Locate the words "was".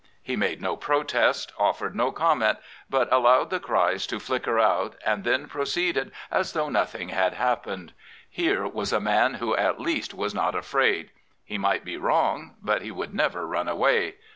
8.67-8.91, 10.15-10.33